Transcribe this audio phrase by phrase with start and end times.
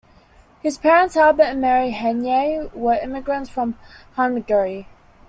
[0.63, 3.77] His parents, Albert and Mary Henyey, were immigrants from
[4.15, 4.87] Hungary.